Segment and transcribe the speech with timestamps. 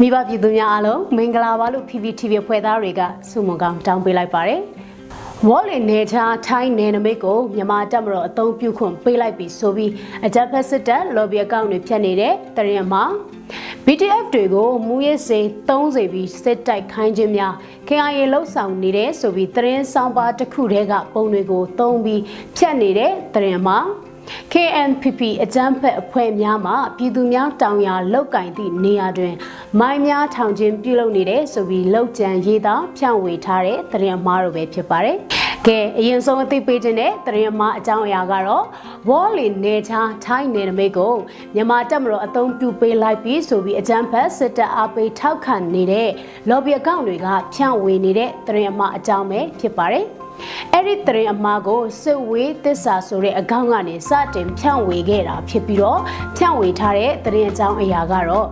[0.00, 4.60] မိဘပြည်သူများအားလုံးမင်္ဂလာပါလို့ PPTV ဖွဲ့သားတွေကဆုမွန်ကောင်းတောင်းပေးလိုက်ပါတယ်။
[5.48, 9.90] ဝေါ်လင်နေချာထိုင်းနယ်နိမိတ်ကိုမြန်မာတပ်မတော်အုံပြုခွင့်ပေးလိုက်ပြီးဆိုပြီး
[10.26, 13.04] အကြမ်းဖက်စစ်တပ် lobby အကောင့်တွေဖြတ်နေတဲ့တရင်မှာ
[13.86, 17.52] BTF တွေကိုမူရစ်စေ30ပြီးစစ်တိုက်ခိုင်းခြင်းများ
[17.88, 22.22] KIA လှုပ်ဆောင်နေတဲ့ဆိုပြီးသတင်းဆောင်ပါတစ်ခုတည်းကပုံတွေကိုသုံးပြီး
[22.56, 23.78] ဖြတ်နေတဲ့တရင်မှာ
[24.52, 29.34] KNPP အကြမ်းဖက်အဖွဲ့များမှပြည်သူများတောင်ယာလောက်ကင်သည့်နေရာတွင်
[29.80, 35.18] မိုင်းများထောင်ချင်းပြုလုပ်နေတဲ့ဆိုပြီးလောက်ကျန်ရေးသားဖြန့်ဝေထားတဲ့သတင်းအမှားတို့ပဲဖြစ်ပါတယ်။
[35.66, 38.64] ကဲအရင်ဆုံးအသိပေးခြင်းတဲ့သတင်းအမှားအကြောင်းအရာကတော့
[39.08, 41.14] ဝေါ်လီနေချာထိုင်းနယ်နိမိတ်ကို
[41.54, 46.08] မြန်မာတပ်မတော်အုံပြုပေးလိုက်ပြီးဆိုပြီးအကြမ်းဖက်စစ်တပ်အားပေးထောက်ခံနေတဲ့
[46.50, 50.06] lobby အကောင့်တွေကဖြန့်ဝေနေတဲ့သတင်းအမှားအကြောင်းပဲဖြစ်ပါတယ်။
[50.72, 56.00] အဲ့ဒီတရင်အမားကိုစစ်ဝေးသစ္စာဆိုတဲ့အကောင့်ကနေစတင်ဖြန့်ဝေခဲ့တာဖြစ်ပြီးတော့
[56.36, 58.48] ဖြန့်ဝေထားတဲ့တရင်အကြောင်းအရာကတော့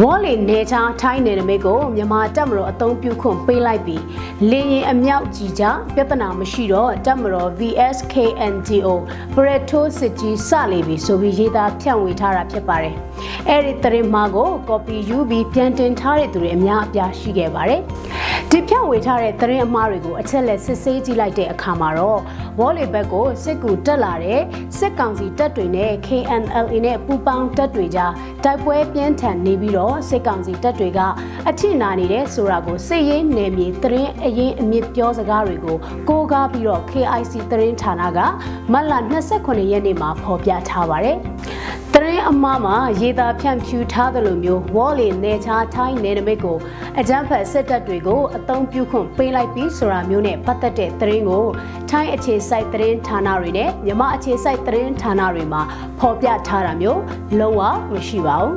[0.00, 4.02] ဝေါ်လီနေချာထိုင်းနယ်နိမိတ်ကိုမြန်မာတပ်မတော်အုံပြုခွင့်ပေးလိုက်ပြီး
[4.50, 8.88] လေရင်အမြောက်ကြီးကြပြဿနာမရှိတော့တပ်မတော် VSKNDO
[9.34, 12.94] ပရထိုးစစ်ကြီးစလေပြီဆိုပြီးရေးသားဖြန့်ဝေထားတာဖြစ်ပါတယ်။
[13.48, 17.80] အဲ့ဒီသတင်းမှာကို copy ယူပြီးပြန်တင်ထားတဲ့သူတွေအများအပြားရှိခဲ့ပါတယ်။
[18.54, 22.20] ဒီဖြန့်ဝေထားတဲ့သတင်းအမှားတွေကိုအချက်လက်စစ်ဆေးကြည့်လိုက်တဲ့အခါမှာတော့
[22.58, 24.40] ဝေါ်လီဘက်ကိုစစ်ကူတက်လာတဲ့
[24.78, 28.12] စစ်ကောင်စီတပ်တွေနဲ့ KNLA နဲ့ပူးပေါင်းတပ်တွေကြား
[28.44, 31.00] တိုက်ပွဲပြင်းထန်နေပြီးတော့စစ်ကောင်စီတပ်တွေက
[31.48, 35.76] အထိနာနေတဲ့ဆိုတာကိုစစ်ရေးနယ်မြေသတင်းအရင်အမြင့်ပြောစကားတွေကို
[36.08, 38.18] ကိုးကားပြီးတော့ KIC သတင်းဌာနက
[38.72, 38.92] မတ်လ
[39.32, 41.16] 29ရက်နေ့မှာဖော်ပြထားပါတယ်
[41.94, 46.58] တရင်အမမှာရေသာဖြန့်ဖြူထားသလိုမျိုးဝေါ်လီနေချာထိုင်းနယ်နိမိတ်ကို
[46.98, 51.46] အကြမ်းဖက်စစ်တပ်တွေကိုအသုံးပြုခွင့်ပေးလိုက်ပြီးဆိုတာမျိုးနဲ့ပတ်သက်တဲ့သတင်းကို
[51.90, 55.62] ထိုင်းအခြေစိုက်သတင်းဌာနတွေနဲ့မြမအခြေစိုက်သတင်းဌာနတွေမှာ
[55.98, 57.00] ဖော်ပြထားတာမျိုး
[57.38, 57.60] လုံးဝ
[57.92, 58.56] မရှိပါဘူး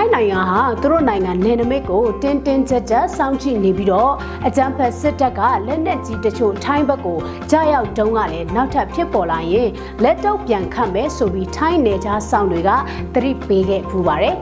[0.00, 4.12] ထိုင်းနိုင်ငံဟာသူတို့နိုင်ငံနယ်နိမိတ်ကိုတင်းတင်းကြပ်ကြပ်စောင့်ကြည့်နေပြီးတော့
[4.46, 7.18] အကြမ်းဖက်စစ်တပ်ကလက်နက်ကြီးတချို့ထိုင်းဘက်ကို
[7.50, 9.70] ကြားရောက်တုန်းကလည်းနောက်ထပ်ဖြစ်ပေါ်လာရင်
[10.02, 12.70] လက်တော့ပြန်ခတ်မယ်ဆိုပြီးထိုင်းနယ်ခြားဆောင်တွေက
[13.14, 14.36] သတိပေးခဲ့ပူပါတယ်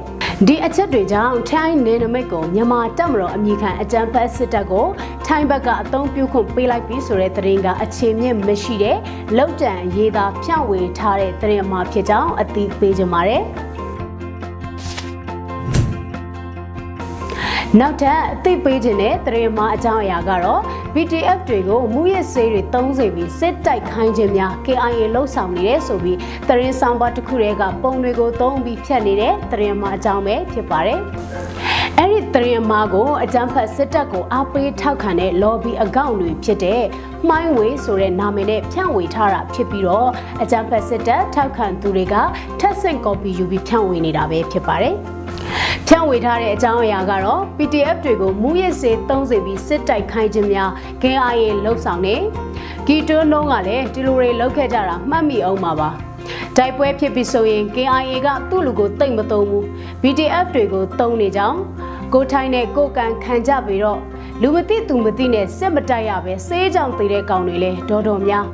[0.46, 4.86] ဒီအချက်တွေကြောင့်ထိုင်းနယ်နိမိတ်ကိုမြန်မာတပ်မတော်အမိခံအကြမ်းဖက်စစ်တပ်ကို
[5.26, 8.96] ထိုင်းဘက်ကအသုံးပြုခွင့်ပေးလိုက်ပြီးဆိုတဲ့သတင်းကအခြေမြင့်မရှိတဲ့
[9.36, 13.44] လောက်တန်ရေးသားဖြန့်ဝေထားတဲ့သတင်းမှာဖြစ်ကြောင်းအသိပေးကြပါတယ်။
[17.76, 20.60] နောက်ထပ်အသိပေးခြင်းတဲ့တရေမာအကြောင်းအရာကတော့
[20.94, 26.18] BTF တွေကိုမူရစ်ဆေးတွေ30ပြီးစစ်တိုက်ခိုင်းခြင်းများ KIA လှုပ်ဆောင်နေတယ်ဆိုပြီး
[26.48, 31.00] တရင်ဆောင်ပါတစ်ခုတည်းကပုံတွေကိုသုံးပြီးဖြတ်နေတဲ့တရင်မာအကြောင်းပဲဖြစ်ပါတယ်။
[31.98, 36.82] အဲ့ဒီတရင်မာကိုအကြမ်းဖက်စစ်တပ်ကိုအားပေးထောက်ခံတဲ့ lobby အကောင့်တွေဖြစ်တဲ့
[37.28, 40.08] မှိုင်းဝေဆိုတဲ့နာမည်နဲ့ဖြန့်ဝေထားတာဖြစ်ပြီးတော့
[40.42, 42.14] အကြမ်းဖက်စစ်တပ်ထောက်ခံသူတွေက
[42.60, 44.96] ထက်ဆင့် copy ယူပြီးဖြန့်ဝေနေတာပဲဖြစ်ပါတယ်။
[45.90, 50.70] ဖြန့်ဝေထားတဲ့အကြောင်းအရာကတော့ PDF တွေကိုမူရစ်စေ30ပြီးစစ်တိုက်ခိုင်းခြင်းများ
[51.02, 52.16] KIA လှုပ်ဆောင်နေ
[52.86, 55.88] ဂီတွန်းလုံးကလည်းဒီလိုတွေလောက်ခဲ့ကြတာမှတ်မိအောင်ပါပါ
[56.56, 59.64] တိုက်ပွဲဖြစ်ပြီးဆိုရင် KIA ကသူ့လူကိုတိတ်မသုံးဘူး
[60.02, 61.58] BTF တွေကိုတုံးနေကြောင်း
[62.14, 64.00] ကိုထိုင်းနဲ့ကိုကန်ခံကြပြီးတော့
[64.42, 68.46] လူမသိသူမသိနဲ့စစ်မတိုက်ရပဲစေးကြောင်သေးတဲ့ကောင်တွေလဲတော်တော်များ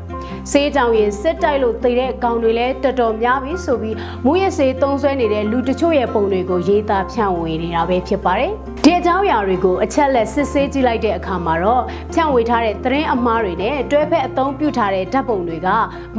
[0.51, 8.53] စေးကြောင်ရင်စစ်တိုက်လို့သေတဲ့အကောင်တွေလည်းတော်တော်များပြီဆိုပြီးမူရစေးသုံးဆွဲနေတဲ့လူတချို့ရဲ့ပုံတွေကိုရေးသားဖြန့်ဝေနေတာပဲဖြစ်ပါတယ်။
[8.87, 15.69] ဒီအကြောင်းအရာတွေကိုအချက်လက်စစ်ဆေးကြည့်လိုက်တဲ့အခါမှာတော့ဖြန့်ဝေထားတဲ့သတင်းအမှားတွေနဲ့တွဲဖက်အသုံးပြုထားတဲ့ဓာတ်ပုံတွေက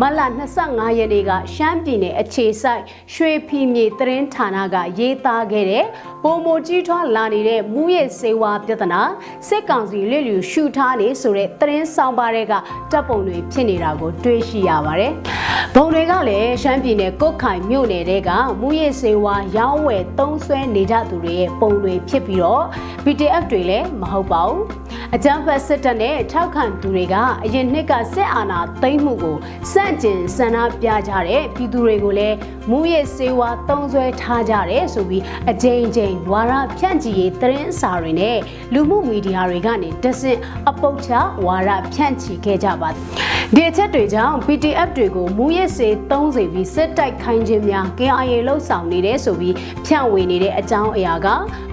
[0.02, 0.20] မလ
[0.58, 2.82] 25ရက်နေ့ကရှမ်းပြည်နယ်အခြေစိုက်
[3.14, 5.86] ရွှေဖီမြေသတင်းဌာနကရေးသားခဲ့တဲ့
[6.24, 9.02] ပုံမကြီးထွားလာနေတဲ့မူရစေဝါပြဿနာ
[9.48, 12.54] စစ်ကောင်စီလစ်လျူရှုထားနေဆိုတဲ့သတင်းဆောင်ပါတဲ့က
[12.92, 15.14] တပ်ပုံတွေဖြစ်နေတာကိုတွေ့ရှိရပါတယ်။
[15.76, 18.30] ဘုံတွေကလည်းရှမ်းပြည်နယ်ကုတ်ခိုင်မြို့နယ်တဲက
[18.62, 22.55] မူရစေဝါရောင်းဝယ်သုံးဆွဲနေကြသူတွေရဲ့ပုံတွေဖြစ်ပြီးတော့
[23.04, 24.62] PDF တွေလည်းမဟုတ်ပါဘူး။
[25.16, 29.38] အကြမ်းဖက်စစ်တပ်နဲ့ထောက်ခံသူတွေကအရင်နှစ်ကစစ်အာဏာသိမ်းမှုကို
[29.72, 32.36] စန့်ကျင်ဆန္ဒပြကြတဲ့ပြည်သူတွေကိုလည်း
[32.72, 38.38] မူရစေဝါသုံးဆွဲထားကြတယ်ဆိုပြီးအကြိမ်ကြိမ်ဝါရဖြန့်ချီရေးသတင်းစာတွေနဲ့
[38.74, 41.12] လူမှုမီဒီယာတွေကနေတဆင့်အပုတ်ချ
[41.46, 49.56] ဝါရဖြန့်ချီခဲ့ကြပါဒီအချက်တွေကြောင့် PTF တွေကိုမူရစ်စေ30ပြီးစစ်တိုက်ခိုင်းခြင်းများ KIA လှုပ်ဆောင်နေတယ်ဆိုပြီး
[49.86, 51.28] ဖြန့်ဝေနေတဲ့အကြောင်းအရာက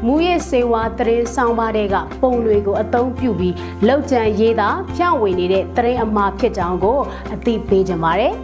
[0.07, 3.55] မူရစ်စေဝါသတင်းဆောင်ပါတဲ့ကပုံတွေကိုအသုံးပြုပြီး
[3.89, 6.99] လောက်ကျန်ရေးတာဖြန့်ဝေနေတဲ့သတင်းအမှားဖြစ်ကြောင်းကို
[7.35, 8.35] အသိပေးကြပါတယ်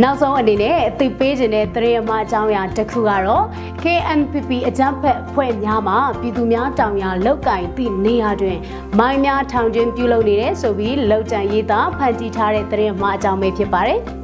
[0.00, 3.44] နောက်ဆုံးအနေနဲ့အသိပေးခြင်းတဲ့သတင်းအမှားအကြောင်းအရာတစ်ခုကတော့
[3.82, 8.58] KNPP အကြမ်းဖက်ဖွဲ့များမှပြည်သူများတောင်ယာလောက်ကင်သည့်နေရာတွင်
[8.98, 14.00] မိုင်းများထောင်ချင်းပြုလုပ်နေတဲ့ဆိုပြီးလောက်တန်ရေးသားဖန်တီးထားတဲ့သတင်းအမှားအကြောင်းပဲဖြစ်ပါတယ်။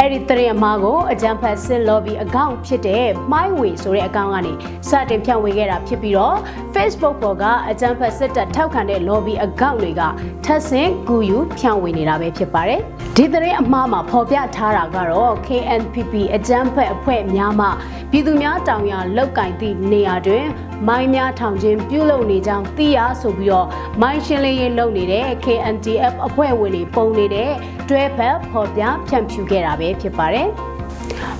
[0.00, 4.52] အအဲ့ဒီသတင်းအမှားကိုအကြံဖတ်စစ် lobby အကောင့်ဖြစ်တဲ့ MyWay ဆိုတဲ့အကောင့်ကနေ
[4.88, 6.36] စတင်ဖြန့်ဝေခဲ့တာဖြစ်ပြီးတော့
[6.74, 10.02] Facebook ပေါ်ကအကြံဖတ်စစ်တပ်ထောက်ခံတဲ့ lobby အကောင့်တွေက
[10.44, 12.80] ထပ်ဆင့်ကူယူဖြန့်ဝေနေတာပဲဖြစ်ပါတယ်။
[13.16, 17.66] ဒီသတင်းအမှားမှာဖော်ပြထားတာကတော့ KNPP အကြံဖတ်အဖွဲ့များမှ
[18.10, 20.46] ပြည်သူများတောင်ရလောက်ကင်သည့်နေရာတွင်
[20.88, 23.66] မိုင်းများထောင်ခြင်းပြုလုပ်နေကြောင်းသိရဆိုပြီးတော့
[24.02, 27.50] မိုင်းရှင်းလင်းရေးလုပ်နေတဲ့ KNTF အဖွဲ့ဝင်တွေပုံနေတဲ့
[27.88, 30.48] တွဲဖက်ဖော်ပြဖြန့်ဖြူခဲ့တာပဲဖြစ်ပါတယ်။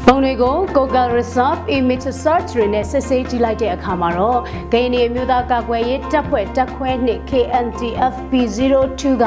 [0.07, 4.41] ပုံတွေကို Google Resolve Image Search တွေနဲ့စစ်ဆေးကြည့်လိုက်တဲ့အခါမှာတော့
[4.73, 9.25] ဂိမ်းနေမျိုးသားကာကွယ်ရေးတပ်ဖွဲ့တပ်ခွဲနှစ် KNTF P02 က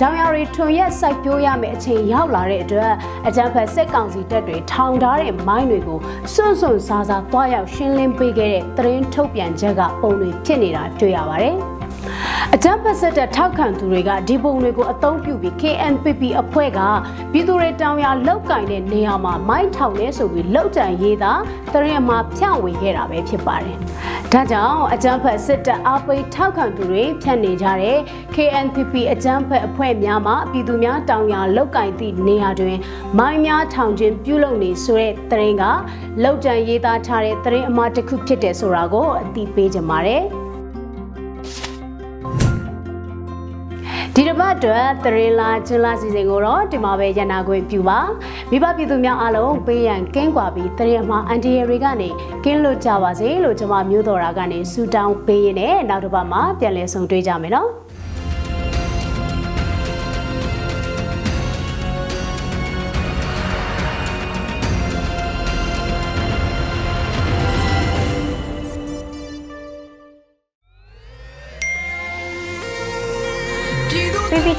[0.00, 2.92] တောင်ယာရီထွန်ရက်စိုက်ပျိုးရမယ့်အချိန်ရောက်လာတဲ့အတွက်
[3.28, 5.98] အကြံဖက်စစ်ကောင်စီတပ်တွေထောင်ထားတဲ့မိုင်းတွေကို
[6.32, 11.56] စွန့်စွန့်စားစားတွားရောက်ရှင်းလင်းပေးခဲ့တဲ့သတင်းထုတ်ပြန်ချက်ကပုံတွေဖြစ်နေတာတွေ့ရပါတယ်။
[12.54, 16.80] အကြမ်းဖက်စစ်တပ်ထောက်ခံသူတွေကဒီပုံတွေကိုအသုံးပြုပြီး KNPP အဖွဲ့က
[17.32, 21.32] ပြည်သူတွေတောင်ရလောက်ကင်တဲ့နေရာမှာမိုင်းထောင်နေဆိုပြီးလောက်တန်ရေးတာ
[21.72, 23.76] တရင်မှာဖြန့်ဝေခဲ့တာပဲဖြစ်ပါတယ်။
[24.32, 27.98] ဒါကြောင့်အကြမ်းဖက်စစ်တပ်အပိတ်ထောက်ခံသူတွေဖြန့်နေကြတဲ့
[28.34, 32.78] KNPP အကြမ်းဖက်အဖွဲ့များမှပြည်သူများတောင်ရလောက်ကင်သည့်နေရာတွင်
[33.18, 35.64] မိုင်းများထောင်ခြင်းပြုလုပ်နေဆိုတဲ့တရင်က
[36.22, 40.24] လောက်တန်ရေးသားထားတဲ့တရင်အမှားတစ်ခုဖြစ်တယ်ဆိုတာကိုအသိပေးကြပါတယ်။
[44.16, 47.98] ဒီတစ်ပတ်အတွက်သရေလာချွန်းလာစီစဉ်ကိုတော့ဒီမှာပဲရန်နာခွင့်ပြုပါ
[48.50, 52.08] မိဘပြည်သူများအားလုံးပေးရန်ကင်းကွာပြီးသရေမှာအန်တီရီကနေ
[52.44, 57.83] ကင်းလွတ်ကြပါစေလို့ကျွန်မမျိုးတော်ရာကနေဆူတောင်းပေးရင်းနဲ့နောက်တစ်ပတ်မှာပြန်လည်ဆုံတွေ့ကြမယ်နော်